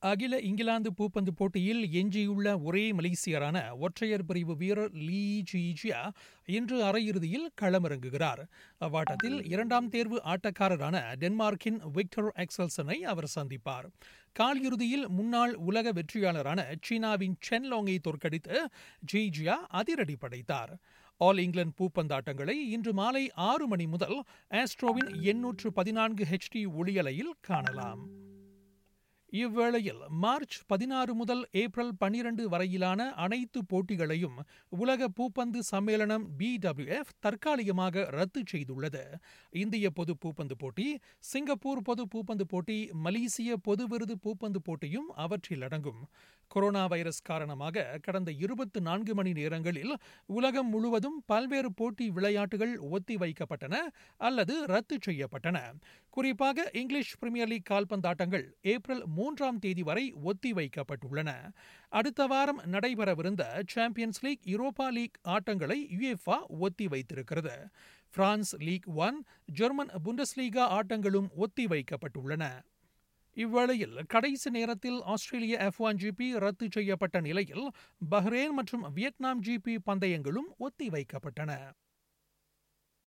அகில 0.00 0.40
இங்கிலாந்து 0.40 0.92
பூப்பந்து 0.92 1.30
போட்டியில் 1.36 1.82
எஞ்சியுள்ள 1.92 2.62
ஒரே 2.62 2.92
மலேசியரான 2.92 3.78
ஒற்றையர் 3.78 4.24
பிரிவு 4.24 4.56
வீரர் 4.56 4.92
லீ 4.92 5.42
ஜிஜியா 5.52 6.10
இன்று 6.44 6.84
அரையிறுதியில் 6.84 7.46
களமிறங்குகிறார். 7.60 8.42
அவ்வாட்டத்தில் 8.78 9.44
இரண்டாம் 9.44 9.88
தேர்வு 9.88 10.22
ஆட்டக்காரரான 10.24 11.02
டென்மார்க்கின் 11.20 11.90
விக்டர் 11.92 12.32
எக்ஸல்சனை 12.36 12.96
அவர் 12.96 13.30
சந்திப்பார். 13.34 13.84
காலிறுதியில் 14.32 15.08
முன்னாள் 15.08 15.54
உலக 15.54 15.92
வெற்றியாளரான 15.92 16.74
சீனாவின் 16.80 17.36
சென்லோங்கை 17.50 17.98
தோற்கடித்து 17.98 18.66
ஜிஜியா 19.12 19.56
அதிரடி 19.68 20.16
படைத்தார். 20.16 20.80
ஆல் 21.16 21.38
இங்கிலாந்து 21.38 21.76
பூப்பந்தாட்டங்களை 21.78 22.54
இன்று 22.70 22.92
மாலை 22.92 23.30
ஆறு 23.34 23.66
மணி 23.66 23.86
முதல் 23.86 24.24
ஆஸ்ட்ரோவின் 24.50 25.20
எண்ணூற்று 25.20 25.72
பதினான்கு 25.72 26.24
ஹெச்டி 26.24 26.66
ஒளியலையில் 26.66 27.32
காணலாம். 27.40 28.19
இவ்வேளையில் 29.32 30.00
மார்ச் 30.08 30.56
பதினாறு 30.66 31.14
முதல் 31.14 31.48
ஏப்ரல் 31.52 31.92
பனிரண்டு 31.98 32.48
வரையிலான 32.48 33.12
அனைத்து 33.14 33.60
போட்டிகளையும் 33.64 34.38
உலக 34.68 35.08
பூப்பந்து 35.08 35.60
சம்மேளனம் 35.70 36.24
பிடபிள்யூஎஃப் 36.38 37.12
தற்காலிகமாக 37.20 38.04
ரத்து 38.10 38.42
செய்துள்ளது. 38.52 39.02
இந்திய 39.50 39.90
பொது 39.90 40.14
பூப்பந்து 40.24 40.56
போட்டி 40.58 40.98
சிங்கப்பூர் 41.18 41.82
பொது 41.82 42.06
பூப்பந்து 42.14 42.42
போட்டி 42.48 42.90
மலேசிய 42.92 43.56
பொது 43.56 43.86
விருது 43.86 44.16
பூப்பந்து 44.24 44.62
போட்டியும் 44.62 45.08
அவற்றில் 45.14 45.62
அடங்கும். 45.62 46.02
கொரோனா 46.48 46.86
வைரஸ் 46.86 47.22
காரணமாக 47.22 47.98
கடந்த 48.02 48.30
இருபத்தி 48.32 48.80
நான்கு 48.80 49.14
மணி 49.14 49.32
நேரங்களில் 49.32 49.92
உலகம் 50.26 50.68
முழுவதும் 50.68 51.22
பல்வேறு 51.26 51.72
போட்டி 51.72 52.10
விளையாட்டுகள் 52.10 52.78
ஒத்திவைக்கப்பட்டன 52.78 53.76
அல்லது 54.16 54.66
ரத்து 54.66 54.98
செய்யப்பட்டன. 55.06 55.58
குறிப்பாக 56.10 56.70
இங்கிலீஷ் 56.72 57.18
பிரீமியர் 57.18 57.48
லீக் 57.48 57.68
கால்பந்தாட்டங்கள் 57.70 58.44
ஏப்ரல் 58.60 59.02
மூன்றாம் 59.16 59.58
தேதி 59.58 59.82
வரை 59.82 60.12
ஒத்தி 60.12 60.52
வைக்கப்பட்டுள்ளன. 60.52 61.30
அடுத்த 61.88 62.26
வாரம் 62.26 62.60
நடைபெறவிருந்த 62.72 63.44
சாம்பியன்ஸ் 63.66 64.20
லீக் 64.24 64.44
யூரோப்பா 64.46 64.88
லீக் 64.88 65.18
ஆட்டங்களை 65.28 65.78
யுஎஃப்ஆ 65.98 66.38
ஒத்தி 66.58 66.88
வைத்திருக்கிறது. 66.88 67.54
France 68.14 68.56
Ligue 68.56 68.88
One 69.06 69.18
German 69.44 69.92
Bundesliga 70.04 70.64
ஆட்டங்களும் 70.78 71.30
ஒத்திவைக்கப்பட்டுள்ளன 71.44 72.44
இவ்வேளையில் 73.36 73.98
கடைசி 74.06 74.50
நேரத்தில் 74.50 75.02
ஆஸ்திரேலிய 75.02 75.56
எஃப் 75.58 75.80
ஒன் 75.82 75.96
ஜிபி 75.96 76.38
ரத்து 76.38 76.66
செய்யப்பட்ட 76.70 77.20
நிலையில் 77.20 77.66
பஹ்ரேன் 78.10 78.54
மற்றும் 78.58 78.84
வியட்நாம் 78.94 79.42
ஜிபி 79.42 79.74
பந்தயங்களும் 79.86 80.50
ஒத்திவைக்கப்பட்டன 80.58 81.52